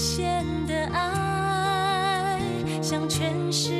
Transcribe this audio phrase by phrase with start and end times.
[0.00, 2.40] 限的爱
[2.80, 3.79] 向全世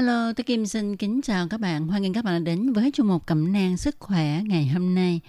[0.00, 1.88] Hello, tôi Kim xin kính chào các bạn.
[1.88, 4.94] Hoan nghênh các bạn đã đến với chương mục cẩm nang sức khỏe ngày hôm
[4.94, 5.20] nay.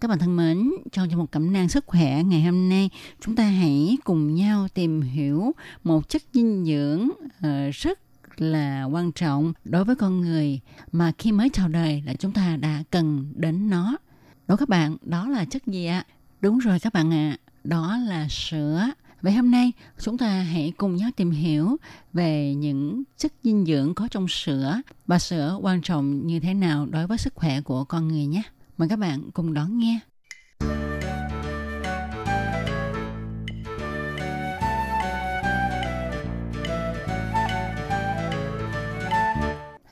[0.00, 3.36] Các bạn thân mến, trong chương mục cẩm nang sức khỏe ngày hôm nay, chúng
[3.36, 5.52] ta hãy cùng nhau tìm hiểu
[5.84, 7.98] một chất dinh dưỡng uh, rất
[8.36, 10.60] là quan trọng đối với con người
[10.92, 13.96] mà khi mới chào đời là chúng ta đã cần đến nó.
[14.48, 16.04] Đó các bạn, đó là chất gì ạ?
[16.40, 18.90] Đúng rồi các bạn ạ, à, đó là sữa.
[19.22, 21.76] Vậy hôm nay, chúng ta hãy cùng nhau tìm hiểu
[22.12, 26.86] về những chất dinh dưỡng có trong sữa và sữa quan trọng như thế nào
[26.86, 28.42] đối với sức khỏe của con người nhé.
[28.78, 30.00] Mời các bạn cùng đón nghe.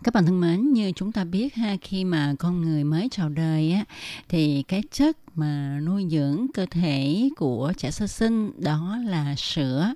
[0.08, 3.28] Các bạn thân mến, như chúng ta biết ha, khi mà con người mới chào
[3.28, 3.84] đời á,
[4.28, 9.94] thì cái chất mà nuôi dưỡng cơ thể của trẻ sơ sinh đó là sữa.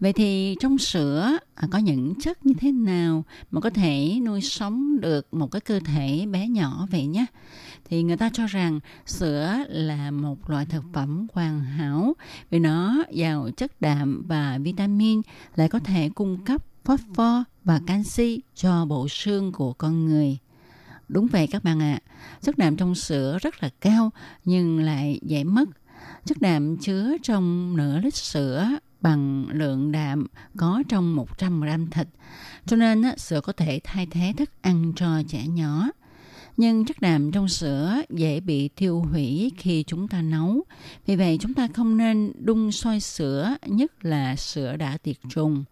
[0.00, 4.40] Vậy thì trong sữa à, có những chất như thế nào mà có thể nuôi
[4.40, 7.26] sống được một cái cơ thể bé nhỏ vậy nhé?
[7.84, 12.14] Thì người ta cho rằng sữa là một loại thực phẩm hoàn hảo
[12.50, 15.22] vì nó giàu chất đạm và vitamin
[15.56, 20.38] lại có thể cung cấp phốt pho và canxi cho bộ xương của con người.
[21.08, 24.10] Đúng vậy các bạn ạ, à, chất đạm trong sữa rất là cao
[24.44, 25.68] nhưng lại dễ mất.
[26.24, 28.68] Chất đạm chứa trong nửa lít sữa
[29.00, 32.08] bằng lượng đạm có trong 100 gram thịt.
[32.66, 35.88] Cho nên sữa có thể thay thế thức ăn cho trẻ nhỏ.
[36.56, 40.64] Nhưng chất đạm trong sữa dễ bị tiêu hủy khi chúng ta nấu.
[41.06, 45.64] Vì vậy chúng ta không nên đun sôi sữa, nhất là sữa đã tiệt trùng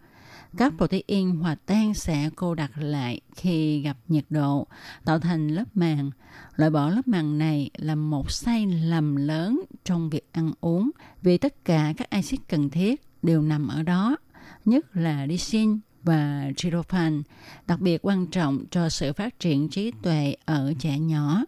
[0.56, 4.66] các protein hòa tan sẽ cô đặc lại khi gặp nhiệt độ,
[5.04, 6.10] tạo thành lớp màng.
[6.56, 10.90] Loại bỏ lớp màng này là một sai lầm lớn trong việc ăn uống
[11.22, 14.16] vì tất cả các axit cần thiết đều nằm ở đó,
[14.64, 17.22] nhất là lysine và tryptophan,
[17.66, 21.44] đặc biệt quan trọng cho sự phát triển trí tuệ ở trẻ nhỏ.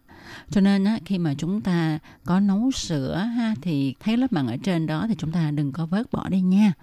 [0.49, 4.47] Cho nên á, khi mà chúng ta có nấu sữa ha thì thấy lớp màng
[4.47, 6.73] ở trên đó thì chúng ta đừng có vớt bỏ đi nha.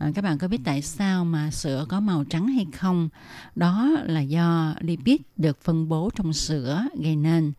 [0.00, 3.08] À, các bạn có biết tại sao mà sữa có màu trắng hay không?
[3.56, 7.52] Đó là do lipid được phân bố trong sữa gây nên.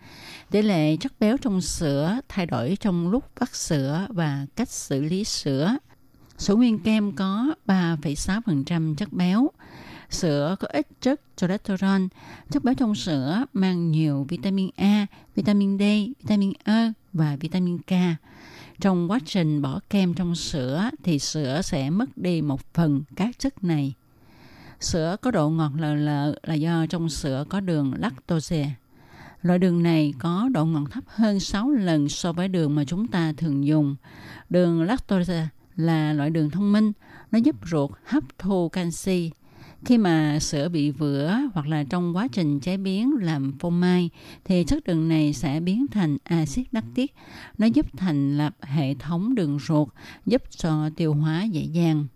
[0.52, 5.02] Tỷ lệ chất béo trong sữa thay đổi trong lúc vắt sữa và cách xử
[5.02, 5.78] lý sữa.
[6.38, 9.52] Sữa nguyên kem có 3,6% chất béo.
[10.10, 12.02] Sữa có ít chất cholesterol.
[12.50, 15.82] Chất béo trong sữa mang nhiều vitamin A, vitamin D,
[16.22, 17.92] vitamin E và vitamin K
[18.82, 23.40] trong quá trình bỏ kem trong sữa thì sữa sẽ mất đi một phần các
[23.40, 23.94] chất này.
[24.80, 28.72] Sữa có độ ngọt lờ lợ là do trong sữa có đường lactose.
[29.42, 33.08] Loại đường này có độ ngọt thấp hơn 6 lần so với đường mà chúng
[33.08, 33.96] ta thường dùng.
[34.50, 36.92] Đường lactose là loại đường thông minh,
[37.32, 39.32] nó giúp ruột hấp thu canxi,
[39.86, 44.10] khi mà sữa bị vữa hoặc là trong quá trình chế biến làm phô mai
[44.46, 47.16] thì chất đường này sẽ biến thành axit lactic.
[47.58, 49.88] Nó giúp thành lập hệ thống đường ruột,
[50.26, 52.08] giúp cho tiêu hóa dễ dàng.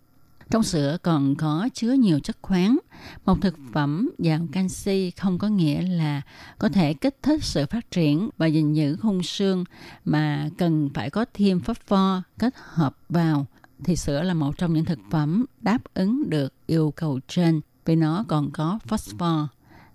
[0.52, 2.78] Trong sữa còn có chứa nhiều chất khoáng.
[3.26, 6.22] Một thực phẩm giàu canxi không có nghĩa là
[6.60, 9.64] có thể kích thích sự phát triển và gìn giữ khung xương
[10.06, 13.46] mà cần phải có thêm phosphor kết hợp vào
[13.84, 17.96] thì sữa là một trong những thực phẩm đáp ứng được yêu cầu trên vì
[17.96, 19.40] nó còn có phosphor.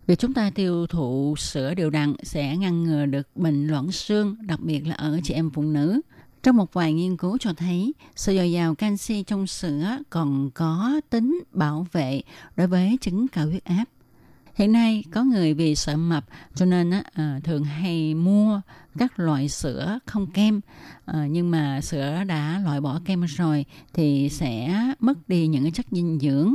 [0.06, 4.36] Việc chúng ta tiêu thụ sữa đều đặn sẽ ngăn ngừa được bệnh loãng xương,
[4.40, 6.00] đặc biệt là ở chị em phụ nữ.
[6.42, 11.00] Trong một vài nghiên cứu cho thấy, sự dồi dào canxi trong sữa còn có
[11.10, 12.22] tính bảo vệ
[12.56, 13.84] đối với chứng cao huyết áp.
[14.54, 16.24] Hiện nay có người vì sợ mập
[16.54, 18.60] cho nên à, thường hay mua
[18.98, 20.60] các loại sữa không kem
[21.04, 25.72] à, nhưng mà sữa đã loại bỏ kem rồi thì sẽ mất đi những cái
[25.72, 26.54] chất dinh dưỡng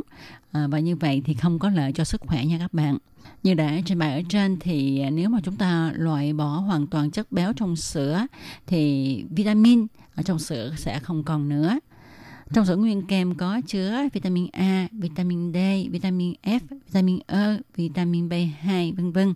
[0.52, 2.98] à, và như vậy thì không có lợi cho sức khỏe nha các bạn.
[3.44, 7.12] Như đã trình bày ở trên thì nếu mà chúng ta loại bỏ hoàn toàn
[7.12, 8.26] chất béo trong sữa
[8.68, 11.80] thì vitamin ở trong sữa sẽ không còn nữa.
[12.54, 15.58] Trong sữa nguyên kem có chứa vitamin A, vitamin D,
[15.92, 19.34] vitamin F, vitamin E, vitamin B2, vân vân.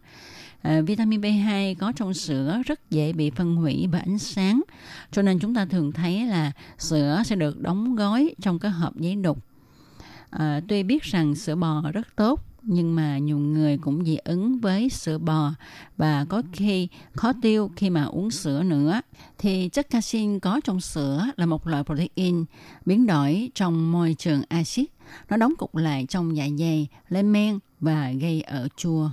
[0.61, 4.61] À, vitamin B2 có trong sữa rất dễ bị phân hủy bởi ánh sáng,
[5.11, 8.95] cho nên chúng ta thường thấy là sữa sẽ được đóng gói trong cái hộp
[8.95, 9.45] giấy đục.
[10.29, 14.59] À, tuy biết rằng sữa bò rất tốt nhưng mà nhiều người cũng dị ứng
[14.59, 15.51] với sữa bò
[15.97, 19.01] và có khi khó tiêu khi mà uống sữa nữa.
[19.37, 22.45] Thì chất casein có trong sữa là một loại protein
[22.85, 24.89] biến đổi trong môi trường axit.
[25.29, 29.09] Nó đóng cục lại trong dạ dày, lên men và gây ở chua.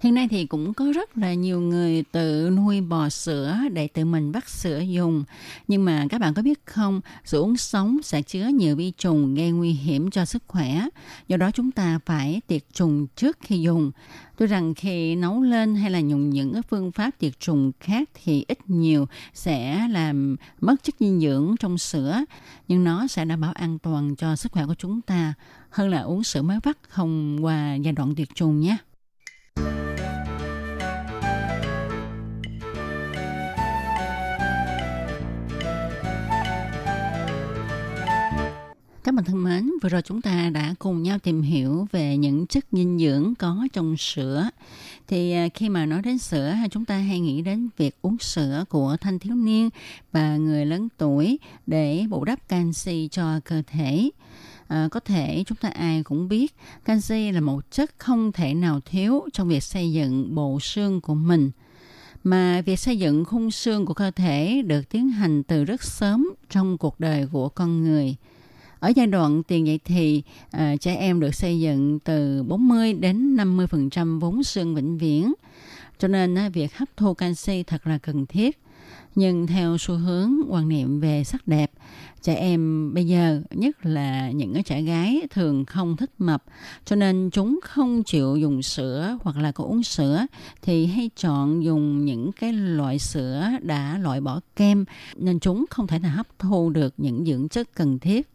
[0.00, 4.04] Hiện nay thì cũng có rất là nhiều người tự nuôi bò sữa để tự
[4.04, 5.24] mình bắt sữa dùng.
[5.68, 9.34] Nhưng mà các bạn có biết không, sữa uống sống sẽ chứa nhiều vi trùng
[9.34, 10.88] gây nguy hiểm cho sức khỏe.
[11.28, 13.90] Do đó chúng ta phải tiệt trùng trước khi dùng.
[14.36, 18.44] Tôi rằng khi nấu lên hay là dùng những phương pháp tiệt trùng khác thì
[18.48, 22.24] ít nhiều sẽ làm mất chất dinh dưỡng trong sữa,
[22.68, 25.34] nhưng nó sẽ đảm bảo an toàn cho sức khỏe của chúng ta
[25.70, 28.76] hơn là uống sữa mới vắt không qua giai đoạn tiệt trùng nhé.
[39.04, 42.46] Các bạn thân mến, vừa rồi chúng ta đã cùng nhau tìm hiểu về những
[42.46, 44.48] chất dinh dưỡng có trong sữa.
[45.06, 48.64] Thì à, khi mà nói đến sữa, chúng ta hay nghĩ đến việc uống sữa
[48.68, 49.70] của thanh thiếu niên
[50.12, 54.10] và người lớn tuổi để bù đắp canxi cho cơ thể.
[54.68, 56.54] À, có thể chúng ta ai cũng biết
[56.84, 61.14] canxi là một chất không thể nào thiếu trong việc xây dựng bộ xương của
[61.14, 61.50] mình
[62.24, 66.34] mà việc xây dựng khung xương của cơ thể được tiến hành từ rất sớm
[66.50, 68.16] trong cuộc đời của con người–
[68.80, 73.36] ở giai đoạn tiền dậy thì à, trẻ em được xây dựng từ 40 đến
[73.36, 75.32] 50% vốn xương vĩnh viễn.
[75.98, 78.58] Cho nên à, việc hấp thu canxi thật là cần thiết.
[79.14, 81.70] Nhưng theo xu hướng quan niệm về sắc đẹp,
[82.22, 86.44] trẻ em bây giờ, nhất là những cái trẻ gái thường không thích mập,
[86.84, 90.26] cho nên chúng không chịu dùng sữa hoặc là có uống sữa
[90.62, 94.84] thì hay chọn dùng những cái loại sữa đã loại bỏ kem.
[95.16, 98.28] Nên chúng không thể nào hấp thu được những dưỡng chất cần thiết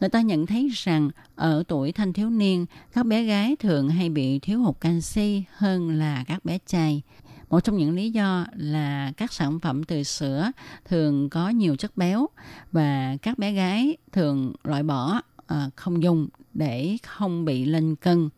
[0.00, 4.10] người ta nhận thấy rằng ở tuổi thanh thiếu niên, các bé gái thường hay
[4.10, 7.02] bị thiếu hụt canxi hơn là các bé trai.
[7.50, 10.50] Một trong những lý do là các sản phẩm từ sữa
[10.84, 12.26] thường có nhiều chất béo
[12.72, 18.28] và các bé gái thường loại bỏ à, không dùng để không bị lên cân.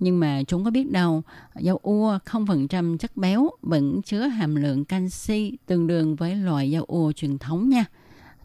[0.00, 1.22] Nhưng mà chúng có biết đâu,
[1.60, 6.84] dầu ua 0% chất béo vẫn chứa hàm lượng canxi tương đương với loại dầu
[6.84, 7.84] ua truyền thống nha.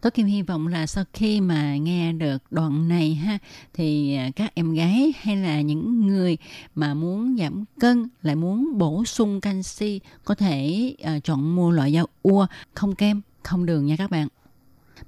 [0.02, 3.38] Tôi Kim hy vọng là sau khi mà nghe được đoạn này ha
[3.74, 6.38] thì à, các em gái hay là những người
[6.74, 11.92] mà muốn giảm cân lại muốn bổ sung canxi có thể uh, chọn mua loại
[11.92, 14.28] rau ua không kem, không đường nha các bạn.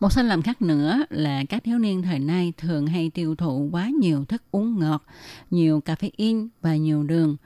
[0.00, 3.69] Một sai lầm khác nữa là các thiếu niên thời nay thường hay tiêu thụ
[3.73, 5.05] quá nhiều thức uống ngọt,
[5.50, 7.37] nhiều caffeine và nhiều đường.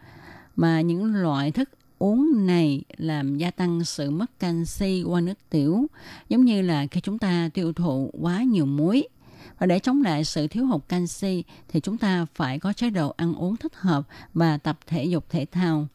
[0.56, 5.86] Mà những loại thức uống này làm gia tăng sự mất canxi qua nước tiểu,
[6.28, 9.08] giống như là khi chúng ta tiêu thụ quá nhiều muối.
[9.58, 13.14] Và để chống lại sự thiếu hụt canxi thì chúng ta phải có chế độ
[13.16, 14.02] ăn uống thích hợp
[14.34, 15.87] và tập thể dục thể thao.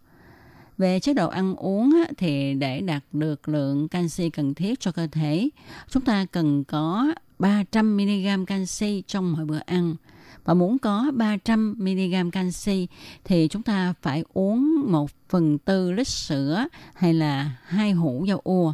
[0.78, 5.08] Về chế độ ăn uống thì để đạt được lượng canxi cần thiết cho cơ
[5.08, 5.50] thể,
[5.90, 9.96] chúng ta cần có 300mg canxi trong mỗi bữa ăn–
[10.44, 12.88] và muốn có 300 mg canxi
[13.24, 18.42] thì chúng ta phải uống 1 phần tư lít sữa hay là hai hũ dầu
[18.44, 18.74] ua.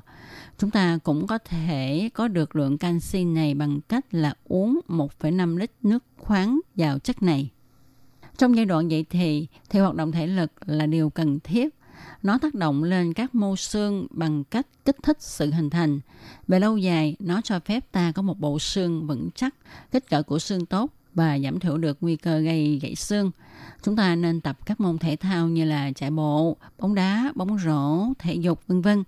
[0.58, 5.58] Chúng ta cũng có thể có được lượng canxi này bằng cách là uống 1,5
[5.58, 7.50] lít nước khoáng giàu chất này.
[8.38, 11.76] Trong giai đoạn dậy thì, thì hoạt động thể lực là điều cần thiết.
[12.24, 16.00] Nó tác động lên các mô xương bằng cách kích thích sự hình thành.
[16.48, 19.56] Về lâu dài, nó cho phép ta có một bộ xương vững chắc,
[19.92, 23.32] kích cỡ của xương tốt và giảm thiểu được nguy cơ gây gãy xương.
[23.84, 27.58] Chúng ta nên tập các môn thể thao như là chạy bộ, bóng đá, bóng
[27.60, 29.04] rổ, thể dục vân vân.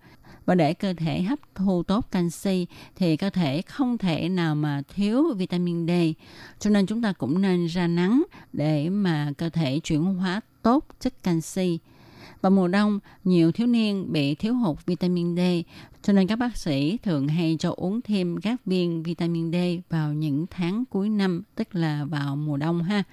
[0.46, 4.82] Và để cơ thể hấp thu tốt canxi thì cơ thể không thể nào mà
[4.96, 5.92] thiếu vitamin D.
[6.60, 10.88] Cho nên chúng ta cũng nên ra nắng để mà cơ thể chuyển hóa tốt
[11.00, 11.80] chất canxi.
[12.42, 15.40] Vào mùa đông, nhiều thiếu niên bị thiếu hụt vitamin D,
[16.02, 19.56] cho nên các bác sĩ thường hay cho uống thêm các viên vitamin D
[19.90, 23.04] vào những tháng cuối năm, tức là vào mùa đông ha.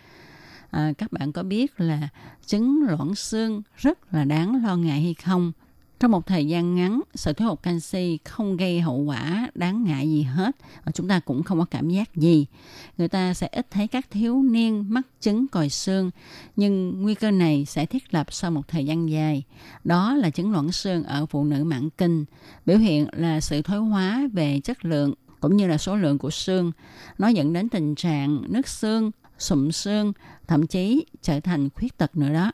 [0.71, 2.09] À, các bạn có biết là
[2.47, 5.53] chứng loãng xương rất là đáng lo ngại hay không?
[6.00, 10.11] Trong một thời gian ngắn, sự thiếu hụt canxi không gây hậu quả đáng ngại
[10.11, 12.47] gì hết và chúng ta cũng không có cảm giác gì.
[12.99, 16.11] Người ta sẽ ít thấy các thiếu niên mắc chứng còi xương,
[16.57, 19.43] nhưng nguy cơ này sẽ thiết lập sau một thời gian dài.
[19.85, 22.25] Đó là chứng loãng xương ở phụ nữ mãn kinh.
[22.67, 26.31] Biểu hiện là sự thoái hóa về chất lượng cũng như là số lượng của
[26.31, 26.73] xương.
[27.19, 30.12] Nó dẫn đến tình trạng nứt xương, sụm xương,
[30.47, 32.52] thậm chí trở thành khuyết tật nữa đó.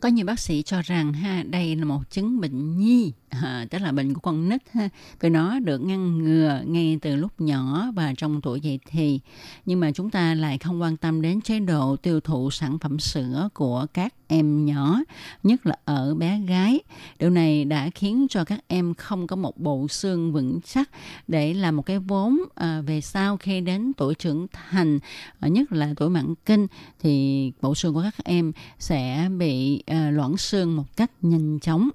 [0.00, 3.78] Có nhiều bác sĩ cho rằng ha đây là một chứng bệnh nhi à, tức
[3.78, 4.88] là bệnh của con nít ha.
[5.20, 9.20] Vì nó được ngăn ngừa ngay từ lúc nhỏ và trong tuổi dậy thì.
[9.66, 12.98] Nhưng mà chúng ta lại không quan tâm đến chế độ tiêu thụ sản phẩm
[12.98, 14.98] sữa của các em nhỏ
[15.42, 16.80] nhất là ở bé gái.
[17.18, 20.90] Điều này đã khiến cho các em không có một bộ xương vững chắc
[21.28, 24.98] để làm một cái vốn à, về sau khi đến tuổi trưởng thành
[25.40, 26.66] à, nhất là tuổi mãn kinh
[27.00, 31.88] thì bộ xương của các em sẽ bị à, loãng xương một cách nhanh chóng.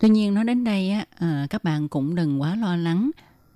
[0.00, 3.10] Tuy nhiên nói đến đây á, à, các bạn cũng đừng quá lo lắng.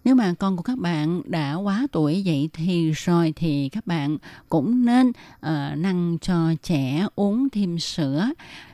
[0.04, 4.18] Nếu mà con của các bạn đã quá tuổi dậy thì rồi thì các bạn
[4.48, 8.30] cũng nên ờ, uh, năng cho trẻ uống thêm sữa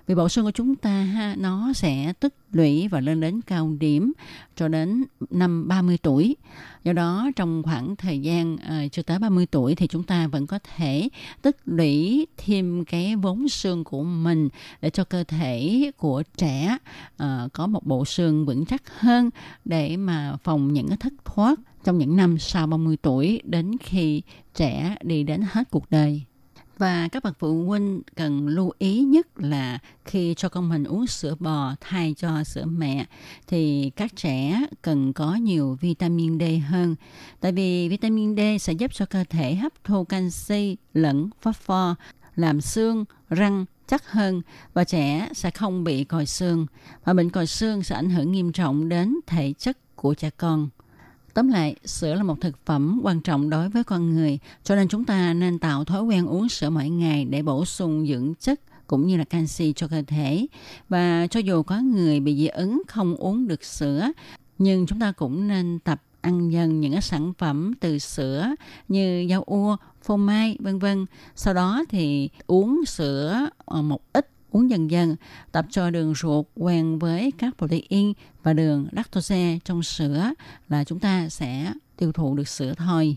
[0.08, 3.76] vì bộ xương của chúng ta ha nó sẽ tích lũy và lên đến cao
[3.80, 4.12] điểm
[4.56, 6.36] cho đến năm 30 tuổi.
[6.84, 10.26] Do đó trong khoảng thời gian à, uh, chưa tới 30 tuổi thì chúng ta
[10.26, 11.08] vẫn có thể
[11.42, 14.48] tích lũy thêm cái vốn xương của mình
[14.80, 16.76] để cho cơ thể của trẻ
[17.22, 19.30] uh, có một bộ xương vững chắc hơn
[19.64, 24.22] để mà phòng những cái thất thoát trong những năm sau 30 tuổi đến khi
[24.54, 26.22] trẻ đi đến hết cuộc đời.
[26.78, 31.06] Và các bậc phụ huynh cần lưu ý nhất là khi cho con mình uống
[31.06, 33.06] sữa bò thay cho sữa mẹ
[33.46, 36.96] thì các trẻ cần có nhiều vitamin D hơn.
[37.40, 41.94] Tại vì vitamin D sẽ giúp cho cơ thể hấp thu canxi lẫn phosphor,
[42.36, 44.42] làm xương, răng chắc hơn
[44.74, 46.66] và trẻ sẽ không bị còi xương.
[47.04, 50.68] Và bệnh còi xương sẽ ảnh hưởng nghiêm trọng đến thể chất của trẻ con.
[51.38, 54.88] Tóm lại, sữa là một thực phẩm quan trọng đối với con người, cho nên
[54.88, 58.60] chúng ta nên tạo thói quen uống sữa mỗi ngày để bổ sung dưỡng chất
[58.86, 60.46] cũng như là canxi cho cơ thể.
[60.88, 64.12] Và cho dù có người bị dị ứng không uống được sữa,
[64.58, 68.48] nhưng chúng ta cũng nên tập ăn dần những cái sản phẩm từ sữa
[68.88, 71.06] như rau ua, phô mai, vân vân.
[71.36, 75.16] Sau đó thì uống sữa ờ, một ít uống dần dần,
[75.52, 78.12] tập cho đường ruột quen với các protein
[78.42, 80.32] và đường lactose trong sữa
[80.68, 83.16] là chúng ta sẽ tiêu thụ được sữa thôi.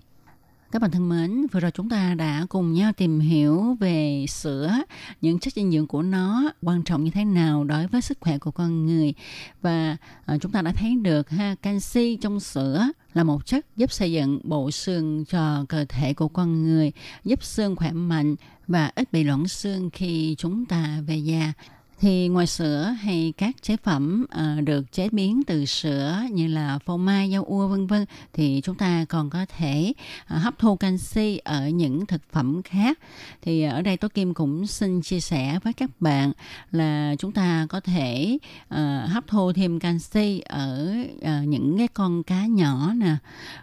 [0.72, 4.74] Các bạn thân mến, vừa rồi chúng ta đã cùng nhau tìm hiểu về sữa,
[5.22, 8.38] những chất dinh dưỡng của nó quan trọng như thế nào đối với sức khỏe
[8.38, 9.14] của con người
[9.62, 13.92] và ờ, chúng ta đã thấy được ha canxi trong sữa là một chất giúp
[13.92, 16.92] xây dựng bộ xương cho cơ thể của con người,
[17.24, 18.36] giúp xương khỏe mạnh
[18.68, 21.54] và ít bị loãng xương khi chúng ta về già
[22.02, 26.80] thì ngoài sữa hay các chế phẩm uh, được chế biến từ sữa như là
[26.86, 29.94] phô mai, rau ua vân vân thì chúng ta còn có thể
[30.36, 33.00] uh, hấp thu canxi ở những thực phẩm khác.
[33.42, 36.32] Thì ở đây tôi Kim cũng xin chia sẻ với các bạn
[36.72, 38.38] là chúng ta có thể
[38.74, 43.16] uh, hấp thu thêm canxi ở uh, những cái con cá nhỏ nè,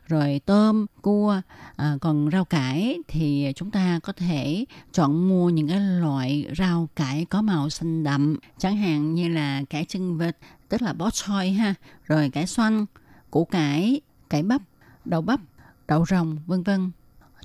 [0.09, 1.41] rồi tôm, cua,
[1.73, 6.89] uh, còn rau cải thì chúng ta có thể chọn mua những cái loại rau
[6.97, 8.28] cải có màu xanh đậm
[8.59, 10.37] chẳng hạn như là cải chân vịt,
[10.69, 12.87] tức là bó xôi ha, rồi cải xoăn,
[13.31, 14.63] củ cải cải bắp,
[15.05, 15.41] đậu bắp,
[15.89, 16.91] đậu rồng, vân vân.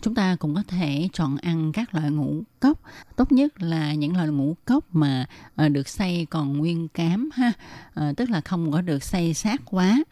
[0.02, 2.80] Chúng ta cũng có thể chọn ăn các loại ngũ cốc.
[3.16, 5.26] Tốt nhất là những loại ngũ cốc mà
[5.56, 7.52] ờ, được xay còn nguyên cám ha
[7.94, 10.04] ờ, tức là không có được xay sát quá.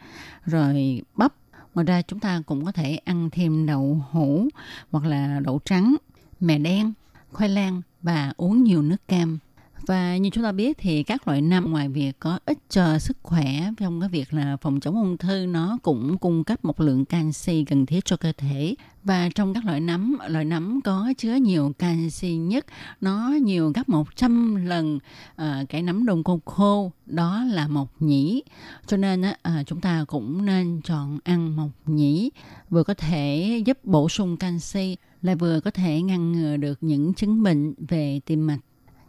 [0.44, 1.34] Rồi bắp,
[1.74, 4.48] ngoài ra chúng ta cũng có thể ăn thêm đậu hũ
[4.90, 5.96] hoặc là đậu trắng,
[6.40, 6.92] mè đen,
[7.32, 9.38] khoai lang và uống nhiều nước cam
[9.86, 13.16] và như chúng ta biết thì các loại nấm ngoài việc có ích cho sức
[13.22, 17.04] khỏe trong cái việc là phòng chống ung thư nó cũng cung cấp một lượng
[17.04, 18.74] canxi cần thiết cho cơ thể.
[19.04, 22.66] Và trong các loại nấm loại nấm có chứa nhiều canxi nhất
[23.00, 24.98] nó nhiều gấp 100 lần
[25.42, 28.42] uh, cái nấm đông cô khô đó là mộc nhĩ.
[28.86, 32.30] Cho nên uh, chúng ta cũng nên chọn ăn mộc nhĩ
[32.70, 37.14] vừa có thể giúp bổ sung canxi lại vừa có thể ngăn ngừa được những
[37.14, 38.58] chứng bệnh về tim mạch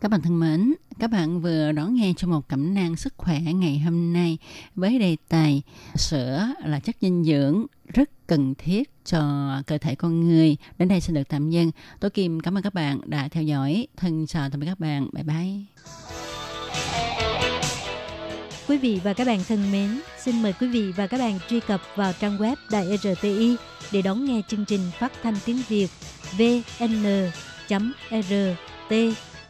[0.03, 3.39] các bạn thân mến, các bạn vừa đón nghe cho một cẩm nang sức khỏe
[3.41, 4.37] ngày hôm nay
[4.75, 5.61] với đề tài
[5.95, 10.57] sữa là chất dinh dưỡng rất cần thiết cho cơ thể con người.
[10.77, 11.71] Đến đây xin được tạm dừng.
[11.99, 13.87] Tôi Kim cảm ơn các bạn đã theo dõi.
[13.97, 15.09] Thân chào tạm biệt các bạn.
[15.13, 15.51] Bye bye.
[18.67, 21.59] Quý vị và các bạn thân mến, xin mời quý vị và các bạn truy
[21.59, 23.55] cập vào trang web Đài RTI
[23.91, 25.89] để đón nghe chương trình phát thanh tiếng Việt
[26.37, 26.93] vn.rti